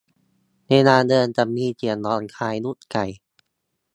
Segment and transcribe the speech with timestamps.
[0.69, 3.05] เวลาเดินจะมีเสียงร้องคล้ายลูกไก่